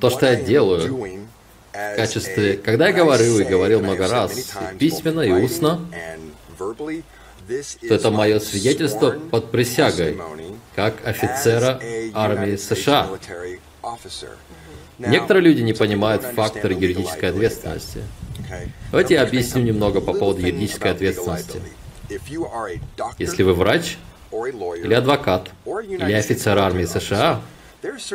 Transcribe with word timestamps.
то, 0.00 0.10
что 0.10 0.26
я 0.26 0.36
делаю 0.36 1.26
в 1.72 1.96
качестве, 1.96 2.56
когда 2.56 2.88
я 2.88 2.92
говорю 2.92 3.38
и 3.38 3.44
говорил 3.44 3.80
много 3.80 4.08
раз, 4.08 4.36
и 4.36 4.76
письменно, 4.78 5.20
и 5.20 5.30
устно, 5.30 5.80
то 6.58 7.94
это 7.94 8.10
мое 8.10 8.38
свидетельство 8.40 9.10
под 9.10 9.50
присягой, 9.50 10.18
как 10.74 11.06
офицера 11.06 11.80
армии 12.14 12.56
США. 12.56 13.08
Некоторые 14.98 15.44
люди 15.44 15.60
не 15.60 15.74
понимают 15.74 16.22
фактор 16.22 16.72
юридической 16.72 17.30
ответственности. 17.30 18.02
Давайте 18.90 19.14
я 19.14 19.22
объясню 19.22 19.62
немного 19.62 20.00
по 20.00 20.12
поводу 20.12 20.40
юридической 20.40 20.92
ответственности. 20.92 21.60
Если 23.18 23.42
вы 23.42 23.54
врач, 23.54 23.98
или 24.32 24.94
адвокат, 24.94 25.50
или 25.64 26.12
офицер 26.12 26.58
армии 26.58 26.84
США, 26.84 27.40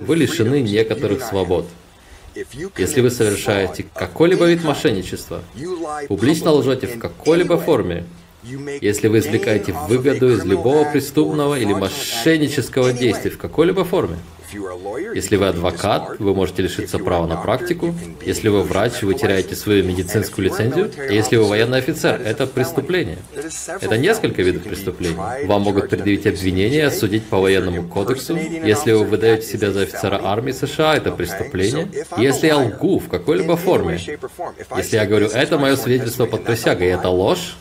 вы 0.00 0.16
лишены 0.16 0.60
некоторых 0.60 1.22
свобод. 1.22 1.66
Если 2.78 3.00
вы 3.00 3.10
совершаете 3.10 3.86
какой-либо 3.94 4.46
вид 4.46 4.64
мошенничества, 4.64 5.42
публично 6.08 6.52
лжете 6.52 6.86
в 6.86 6.98
какой-либо 6.98 7.58
форме, 7.58 8.06
если 8.80 9.08
вы 9.08 9.18
извлекаете 9.18 9.72
выгоду 9.88 10.32
из 10.32 10.44
любого 10.44 10.90
преступного 10.90 11.58
или 11.58 11.72
мошеннического 11.72 12.92
действия 12.92 13.30
в 13.30 13.38
какой-либо 13.38 13.84
форме, 13.84 14.16
если 15.14 15.36
вы 15.36 15.48
адвокат, 15.48 16.18
вы 16.18 16.34
можете 16.34 16.62
лишиться 16.62 16.98
права 16.98 17.26
на 17.26 17.36
практику. 17.36 17.94
Если 18.24 18.48
вы 18.48 18.62
врач, 18.62 19.02
вы 19.02 19.14
теряете 19.14 19.54
свою 19.54 19.84
медицинскую 19.84 20.46
лицензию. 20.46 20.90
если 21.10 21.36
вы 21.36 21.44
военный 21.44 21.78
офицер, 21.78 22.20
это 22.20 22.46
преступление. 22.46 23.18
Это 23.80 23.96
несколько 23.98 24.42
видов 24.42 24.64
преступлений. 24.64 25.46
Вам 25.46 25.62
могут 25.62 25.88
предъявить 25.88 26.26
обвинения, 26.26 26.86
осудить 26.86 27.24
по 27.24 27.38
военному 27.38 27.88
кодексу. 27.88 28.36
Если 28.36 28.92
вы 28.92 29.04
выдаете 29.04 29.46
себя 29.46 29.72
за 29.72 29.82
офицера 29.82 30.20
армии 30.22 30.52
США, 30.52 30.96
это 30.96 31.12
преступление. 31.12 31.88
Если 32.16 32.46
я 32.46 32.58
лгу 32.58 32.98
в 32.98 33.08
какой-либо 33.08 33.56
форме, 33.56 33.98
если 34.76 34.96
я 34.96 35.06
говорю, 35.06 35.28
это 35.28 35.58
мое 35.58 35.76
свидетельство 35.76 36.26
под 36.26 36.44
присягой, 36.44 36.88
это 36.88 37.08
ложь, 37.08 37.56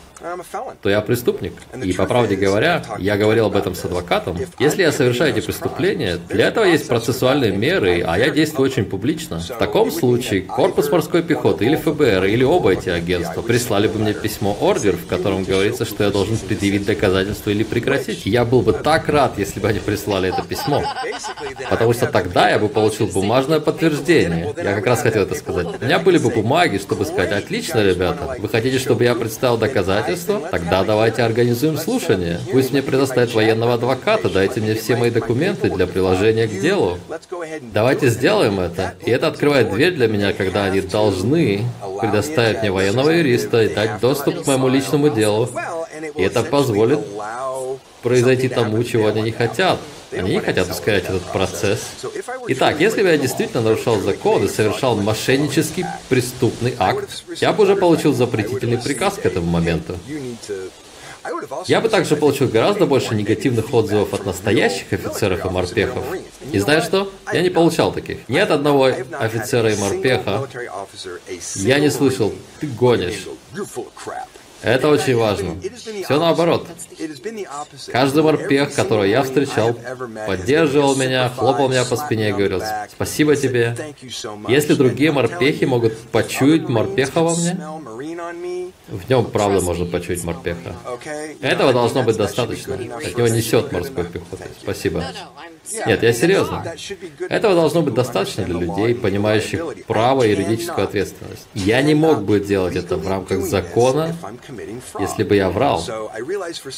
то 0.81 0.89
я 0.89 1.01
преступник. 1.01 1.53
И 1.83 1.93
по 1.93 2.05
правде 2.05 2.35
говоря, 2.35 2.83
я 2.99 3.17
говорил 3.17 3.47
об 3.47 3.55
этом 3.55 3.75
с 3.75 3.83
адвокатом. 3.85 4.37
Если 4.59 4.81
я 4.81 4.91
совершаю 4.91 5.35
эти 5.35 5.43
преступления, 5.43 6.17
для 6.29 6.47
этого 6.47 6.65
есть 6.65 6.87
процессуальные 6.87 7.51
меры, 7.51 8.03
а 8.05 8.17
я 8.17 8.29
действую 8.29 8.69
очень 8.69 8.85
публично. 8.85 9.39
В 9.39 9.57
таком 9.57 9.91
случае 9.91 10.41
корпус 10.41 10.89
морской 10.91 11.23
пехоты 11.23 11.65
или 11.65 11.75
ФБР, 11.75 12.25
или 12.25 12.43
оба 12.43 12.73
эти 12.73 12.89
агентства 12.89 13.41
прислали 13.41 13.87
бы 13.87 13.99
мне 13.99 14.13
письмо 14.13 14.55
ордер, 14.59 14.95
в 14.95 15.07
котором 15.07 15.43
говорится, 15.43 15.85
что 15.85 16.03
я 16.03 16.11
должен 16.11 16.37
предъявить 16.37 16.85
доказательства 16.85 17.49
или 17.49 17.63
прекратить. 17.63 18.25
Я 18.25 18.45
был 18.45 18.61
бы 18.61 18.73
так 18.73 19.09
рад, 19.09 19.37
если 19.37 19.59
бы 19.59 19.67
они 19.67 19.79
прислали 19.79 20.29
это 20.29 20.43
письмо. 20.43 20.83
Потому 21.69 21.93
что 21.93 22.05
тогда 22.07 22.49
я 22.49 22.59
бы 22.59 22.69
получил 22.69 23.07
бумажное 23.07 23.59
подтверждение. 23.59 24.53
Я 24.57 24.75
как 24.75 24.85
раз 24.85 25.01
хотел 25.01 25.23
это 25.23 25.35
сказать. 25.35 25.67
У 25.81 25.85
меня 25.85 25.99
были 25.99 26.17
бы 26.17 26.29
бумаги, 26.29 26.77
чтобы 26.77 27.05
сказать, 27.05 27.31
отлично, 27.31 27.83
ребята, 27.83 28.35
вы 28.37 28.49
хотите, 28.49 28.77
чтобы 28.79 29.03
я 29.03 29.15
представил 29.15 29.57
доказательства? 29.57 30.10
Доказательства? 30.11 30.49
Тогда 30.51 30.83
давайте 30.83 31.23
организуем 31.23 31.77
слушание. 31.77 32.39
Пусть 32.51 32.71
мне 32.71 32.81
предоставят 32.81 33.33
военного 33.33 33.75
адвоката, 33.75 34.29
дайте 34.29 34.61
мне 34.61 34.75
все 34.75 34.95
мои 34.95 35.09
документы 35.09 35.69
для 35.69 35.87
приложения 35.87 36.47
к 36.47 36.59
делу. 36.59 36.97
Давайте 37.73 38.09
сделаем 38.09 38.59
это. 38.59 38.93
И 39.05 39.11
это 39.11 39.27
открывает 39.27 39.71
дверь 39.71 39.93
для 39.93 40.07
меня, 40.07 40.33
когда 40.33 40.65
они 40.65 40.81
должны 40.81 41.63
предоставить 41.99 42.61
мне 42.61 42.71
военного 42.71 43.09
юриста 43.09 43.63
и 43.63 43.73
дать 43.73 43.99
доступ 43.99 44.43
к 44.43 44.47
моему 44.47 44.67
личному 44.67 45.09
делу. 45.09 45.49
И 46.15 46.21
это 46.21 46.43
позволит 46.43 46.99
произойти 48.01 48.49
тому, 48.49 48.83
чего 48.83 49.07
они 49.07 49.21
не 49.21 49.31
хотят. 49.31 49.77
Они 50.11 50.33
не 50.33 50.39
хотят 50.39 50.69
ускорять 50.69 51.05
этот 51.05 51.23
процесс. 51.23 51.79
Итак, 52.47 52.79
если 52.79 53.01
бы 53.01 53.09
я 53.09 53.17
действительно 53.17 53.61
нарушал 53.61 53.99
закон 53.99 54.45
и 54.45 54.47
совершал 54.47 54.95
мошеннический 54.95 55.85
преступный 56.09 56.75
акт, 56.79 57.23
я 57.39 57.53
бы 57.53 57.63
уже 57.63 57.75
получил 57.75 58.13
запретительный 58.13 58.77
приказ 58.77 59.15
к 59.15 59.25
этому 59.25 59.47
моменту. 59.47 59.95
Я 61.67 61.81
бы 61.81 61.89
также 61.89 62.15
получил 62.15 62.47
гораздо 62.47 62.87
больше 62.87 63.13
негативных 63.13 63.71
отзывов 63.73 64.13
от 64.13 64.25
настоящих 64.25 64.91
офицеров 64.91 65.45
и 65.45 65.49
морпехов. 65.49 66.03
И 66.51 66.59
знаешь 66.59 66.83
что? 66.83 67.11
Я 67.31 67.41
не 67.41 67.49
получал 67.49 67.91
таких. 67.91 68.27
Ни 68.27 68.39
от 68.39 68.49
одного 68.49 68.85
офицера 68.85 69.71
и 69.71 69.77
морпеха 69.77 70.47
я 71.55 71.79
не 71.79 71.89
слышал 71.89 72.33
«ты 72.59 72.67
гонишь». 72.67 73.27
Это 74.63 74.89
очень 74.89 75.15
важно. 75.15 75.55
Все 76.03 76.19
наоборот. 76.19 76.67
Каждый 77.87 78.23
морпех, 78.23 78.73
которого 78.73 79.03
я 79.03 79.23
встречал, 79.23 79.75
поддерживал 80.27 80.95
меня, 80.95 81.29
хлопал 81.29 81.69
меня 81.69 81.83
по 81.85 81.95
спине 81.95 82.29
и 82.29 82.31
говорил 82.31 82.61
«Спасибо 82.91 83.35
тебе». 83.35 83.75
Если 84.47 84.73
другие 84.73 85.11
морпехи 85.11 85.65
могут 85.65 85.97
почуять 86.09 86.69
морпеха 86.69 87.21
во 87.21 87.35
мне, 87.35 87.57
в 88.87 89.09
нем 89.09 89.25
правда 89.25 89.61
можно 89.61 89.85
почуять 89.85 90.23
морпеха. 90.23 90.75
Этого 91.41 91.73
должно 91.73 92.03
быть 92.03 92.17
достаточно. 92.17 92.75
От 92.75 93.17
него 93.17 93.27
несет 93.27 93.71
морской 93.71 94.05
пехотой. 94.05 94.47
Спасибо. 94.61 95.03
Нет, 95.85 96.03
я 96.03 96.13
серьезно. 96.13 96.65
Этого 97.29 97.55
должно 97.55 97.81
быть 97.81 97.93
достаточно 97.93 98.43
для 98.43 98.59
людей, 98.59 98.95
понимающих 98.95 99.63
право 99.87 100.23
и 100.23 100.31
юридическую 100.31 100.85
ответственность. 100.85 101.47
Я 101.53 101.81
не 101.81 101.95
мог 101.95 102.23
бы 102.23 102.39
делать 102.39 102.75
это 102.75 102.97
в 102.97 103.07
рамках 103.07 103.41
закона, 103.41 104.15
если 104.99 105.23
бы 105.23 105.35
я 105.35 105.49
врал. 105.49 105.83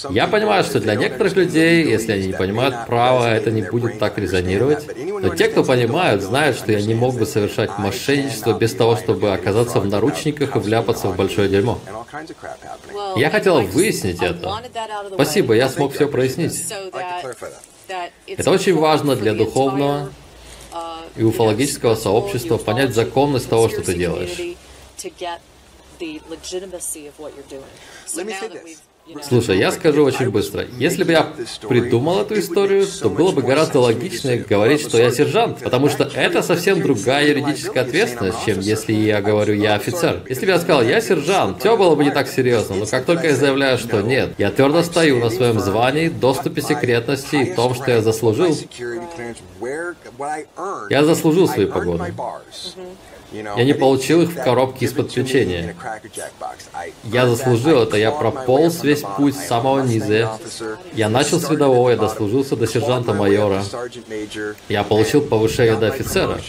Я 0.09 0.27
понимаю, 0.27 0.63
что 0.63 0.79
для 0.79 0.95
некоторых 0.95 1.35
людей, 1.35 1.85
если 1.85 2.11
они 2.11 2.27
не 2.27 2.33
понимают 2.33 2.85
права, 2.85 3.33
это 3.33 3.51
не 3.51 3.61
будет 3.61 3.99
так 3.99 4.17
резонировать. 4.17 4.85
Но 4.97 5.35
те, 5.35 5.47
кто 5.47 5.63
понимают, 5.63 6.21
знают, 6.21 6.57
что 6.57 6.71
я 6.71 6.81
не 6.81 6.93
мог 6.93 7.15
бы 7.15 7.25
совершать 7.25 7.77
мошенничество 7.77 8.57
без 8.57 8.73
того, 8.75 8.95
чтобы 8.97 9.33
оказаться 9.33 9.79
в 9.79 9.87
наручниках 9.87 10.55
и 10.55 10.59
вляпаться 10.59 11.07
в 11.07 11.15
большое 11.15 11.49
дерьмо. 11.49 11.79
Я 13.15 13.29
хотел 13.29 13.61
выяснить 13.61 14.21
это. 14.21 14.61
Спасибо, 15.13 15.53
я 15.53 15.69
смог 15.69 15.93
все 15.93 16.07
прояснить. 16.07 16.65
Это 18.27 18.51
очень 18.51 18.72
важно 18.73 19.15
для 19.15 19.33
духовного 19.33 20.09
и 21.15 21.23
уфологического 21.23 21.95
сообщества 21.95 22.57
понять 22.57 22.93
законность 22.93 23.49
того, 23.49 23.69
что 23.69 23.81
ты 23.81 23.93
делаешь. 23.93 24.55
Слушай, 29.21 29.57
я 29.57 29.71
скажу 29.73 30.05
очень 30.05 30.29
быстро. 30.29 30.65
Если 30.77 31.03
бы 31.03 31.11
я 31.11 31.27
придумал 31.67 32.21
эту 32.21 32.39
историю, 32.39 32.87
то 32.87 33.09
было 33.09 33.31
бы 33.31 33.41
гораздо 33.41 33.79
логичнее 33.79 34.37
говорить, 34.37 34.79
что 34.81 34.97
я 34.97 35.11
сержант, 35.11 35.59
потому 35.59 35.89
что 35.89 36.05
это 36.05 36.41
совсем 36.41 36.81
другая 36.81 37.27
юридическая 37.27 37.83
ответственность, 37.83 38.45
чем 38.45 38.59
если 38.59 38.93
я 38.93 39.21
говорю 39.21 39.55
«я 39.55 39.75
офицер». 39.75 40.21
Если 40.29 40.45
бы 40.45 40.53
я 40.53 40.59
сказал 40.59 40.83
«я 40.83 41.01
сержант», 41.01 41.59
все 41.59 41.75
было 41.75 41.95
бы 41.95 42.05
не 42.05 42.11
так 42.11 42.29
серьезно, 42.29 42.75
но 42.77 42.85
как 42.85 43.05
только 43.05 43.27
я 43.27 43.35
заявляю, 43.35 43.77
что 43.77 44.01
нет, 44.01 44.35
я 44.37 44.51
твердо 44.51 44.83
стою 44.83 45.19
на 45.19 45.29
своем 45.29 45.59
звании, 45.59 46.07
доступе 46.07 46.61
секретности 46.61 47.35
и 47.35 47.53
том, 47.53 47.75
что 47.75 47.91
я 47.91 48.01
заслужил, 48.01 48.57
я 50.89 51.03
заслужил 51.03 51.47
свои 51.49 51.65
погоны. 51.65 52.13
Я 53.33 53.63
не 53.63 53.73
получил 53.73 54.21
их 54.21 54.31
в 54.31 54.43
коробке 54.43 54.85
из-под 54.85 55.13
печенья. 55.13 55.75
Я 57.03 57.27
заслужил 57.27 57.81
это, 57.81 57.97
я 57.97 58.11
прополз 58.11 58.83
весь 58.83 59.01
путь 59.17 59.35
с 59.35 59.47
самого 59.47 59.81
низа. 59.81 60.37
Я 60.93 61.09
начал 61.09 61.39
с 61.39 61.49
рядового, 61.49 61.89
я 61.89 61.97
дослужился 61.97 62.55
до 62.55 62.67
сержанта-майора. 62.67 63.63
Я 64.69 64.83
получил 64.83 65.21
повышение 65.21 65.75
до 65.75 65.87
офицера. 65.87 66.39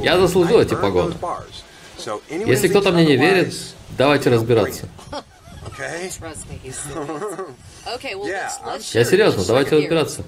Я 0.00 0.18
заслужил 0.18 0.60
эти 0.60 0.74
погоны. 0.74 1.14
Если 2.28 2.68
кто-то 2.68 2.92
мне 2.92 3.06
не 3.06 3.16
верит, 3.16 3.54
давайте 3.96 4.30
разбираться. 4.30 4.88
Я 8.92 9.04
серьезно, 9.04 9.44
давайте 9.46 9.76
разбираться. 9.76 10.24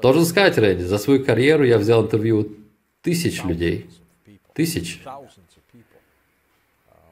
Должен 0.00 0.24
сказать, 0.24 0.56
Рэнди, 0.56 0.82
за 0.82 0.98
свою 0.98 1.24
карьеру 1.24 1.64
я 1.64 1.78
взял 1.78 2.02
интервью 2.02 2.56
тысяч 3.04 3.44
людей, 3.44 3.86
тысяч. 4.54 5.00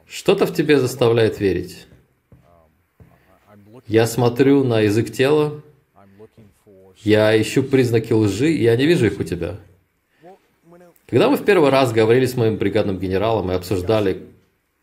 Что-то 0.07 0.45
в 0.45 0.53
тебе 0.53 0.79
заставляет 0.79 1.39
верить. 1.39 1.85
Я 3.87 4.07
смотрю 4.07 4.63
на 4.63 4.81
язык 4.81 5.11
тела, 5.11 5.61
я 7.03 7.39
ищу 7.39 7.63
признаки 7.63 8.11
лжи, 8.11 8.51
и 8.51 8.63
я 8.63 8.75
не 8.75 8.85
вижу 8.85 9.05
их 9.05 9.19
у 9.19 9.23
тебя. 9.23 9.57
Когда 11.07 11.29
мы 11.29 11.37
в 11.37 11.45
первый 11.45 11.69
раз 11.69 11.91
говорили 11.91 12.25
с 12.25 12.35
моим 12.35 12.57
бригадным 12.57 12.97
генералом 12.97 13.51
и 13.51 13.55
обсуждали, 13.55 14.23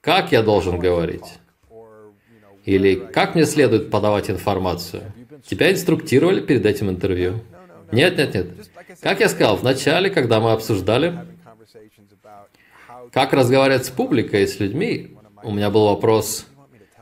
как 0.00 0.30
я 0.30 0.42
должен 0.42 0.78
говорить, 0.78 1.38
или 2.64 2.94
как 2.94 3.34
мне 3.34 3.46
следует 3.46 3.90
подавать 3.90 4.30
информацию, 4.30 5.02
тебя 5.44 5.72
инструктировали 5.72 6.40
перед 6.40 6.64
этим 6.66 6.88
интервью? 6.88 7.40
Нет, 7.92 8.18
нет, 8.18 8.34
нет. 8.34 8.46
Как 9.00 9.20
я 9.20 9.28
сказал, 9.28 9.56
в 9.56 9.62
начале, 9.62 10.10
когда 10.10 10.40
мы 10.40 10.52
обсуждали, 10.52 11.26
как 13.12 13.32
разговаривать 13.32 13.86
с 13.86 13.90
публикой, 13.90 14.46
с 14.46 14.60
людьми, 14.60 15.16
у 15.42 15.52
меня 15.52 15.70
был 15.70 15.86
вопрос, 15.86 16.46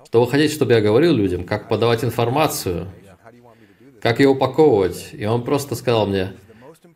что 0.06 0.25
вы 0.25 0.31
хотите, 0.31 0.55
чтобы 0.55 0.73
я 0.73 0.81
говорил 0.81 1.12
людям, 1.12 1.44
как 1.44 1.69
подавать 1.69 2.05
информацию, 2.05 2.88
как 4.00 4.20
ее 4.20 4.29
упаковывать. 4.29 5.11
И 5.12 5.26
он 5.26 5.44
просто 5.44 5.75
сказал 5.75 6.06
мне, 6.06 6.35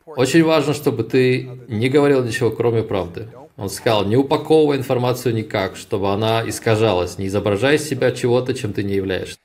Очень 0.06 0.44
важно, 0.44 0.74
чтобы 0.74 1.04
ты 1.04 1.48
не 1.68 1.88
говорил 1.88 2.22
ничего, 2.24 2.50
кроме 2.50 2.82
правды. 2.82 3.28
Он 3.56 3.68
сказал, 3.68 4.04
не 4.04 4.16
упаковывай 4.16 4.78
информацию 4.78 5.34
никак, 5.34 5.76
чтобы 5.76 6.12
она 6.12 6.42
искажалась, 6.48 7.18
не 7.18 7.26
изображай 7.26 7.78
себя 7.78 8.10
чего-то, 8.10 8.54
чем 8.54 8.72
ты 8.72 8.82
не 8.82 8.94
являешься. 8.94 9.38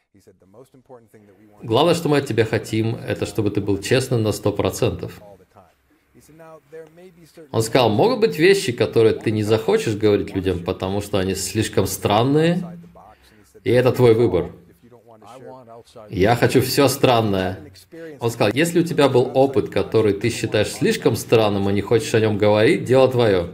Главное, 1.63 1.95
что 1.95 2.09
мы 2.09 2.17
от 2.17 2.25
тебя 2.25 2.45
хотим, 2.45 2.95
это 2.95 3.25
чтобы 3.25 3.49
ты 3.51 3.61
был 3.61 3.81
честным 3.81 4.23
на 4.23 4.31
сто 4.31 4.51
процентов. 4.51 5.21
Он 7.51 7.61
сказал, 7.61 7.89
могут 7.89 8.19
быть 8.19 8.37
вещи, 8.37 8.71
которые 8.71 9.13
ты 9.13 9.31
не 9.31 9.43
захочешь 9.43 9.95
говорить 9.95 10.33
людям, 10.35 10.63
потому 10.63 11.01
что 11.01 11.17
они 11.17 11.35
слишком 11.35 11.87
странные, 11.87 12.77
и 13.63 13.71
это 13.71 13.91
твой 13.91 14.13
выбор. 14.13 14.51
Я 16.09 16.35
хочу 16.35 16.61
все 16.61 16.87
странное. 16.87 17.59
Он 18.19 18.31
сказал, 18.31 18.51
если 18.53 18.79
у 18.79 18.83
тебя 18.83 19.09
был 19.09 19.31
опыт, 19.33 19.69
который 19.69 20.13
ты 20.13 20.29
считаешь 20.29 20.69
слишком 20.69 21.15
странным 21.15 21.69
и 21.69 21.73
не 21.73 21.81
хочешь 21.81 22.13
о 22.13 22.19
нем 22.19 22.37
говорить, 22.37 22.83
дело 22.83 23.09
твое. 23.09 23.51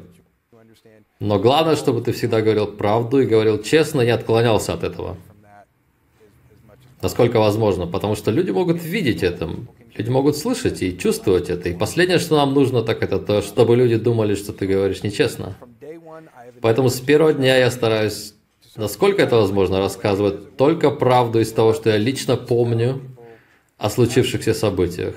Но 1.19 1.39
главное, 1.39 1.75
чтобы 1.75 2.01
ты 2.01 2.11
всегда 2.11 2.41
говорил 2.41 2.67
правду 2.67 3.19
и 3.21 3.25
говорил 3.25 3.61
честно, 3.61 4.01
не 4.01 4.09
отклонялся 4.09 4.73
от 4.73 4.83
этого. 4.83 5.17
Насколько 7.03 7.37
возможно, 7.39 7.85
потому 7.85 8.15
что 8.15 8.31
люди 8.31 8.51
могут 8.51 8.81
видеть 8.81 9.23
это, 9.23 9.49
люди 9.97 10.09
могут 10.09 10.37
слышать 10.37 10.81
и 10.81 10.97
чувствовать 10.97 11.49
это. 11.49 11.67
И 11.67 11.73
последнее, 11.73 12.17
что 12.17 12.37
нам 12.37 12.53
нужно, 12.53 12.81
так 12.81 13.03
это 13.03 13.19
то, 13.19 13.41
чтобы 13.41 13.75
люди 13.75 13.97
думали, 13.97 14.35
что 14.35 14.53
ты 14.53 14.65
говоришь 14.65 15.03
нечестно. 15.03 15.57
Поэтому 16.61 16.89
с 16.89 17.01
первого 17.01 17.33
дня 17.33 17.57
я 17.57 17.69
стараюсь, 17.71 18.35
насколько 18.77 19.21
это 19.21 19.35
возможно, 19.35 19.79
рассказывать 19.79 20.55
только 20.55 20.91
правду 20.91 21.41
из 21.41 21.51
того, 21.51 21.73
что 21.73 21.89
я 21.89 21.97
лично 21.97 22.37
помню 22.37 23.01
о 23.77 23.89
случившихся 23.89 24.53
событиях. 24.53 25.15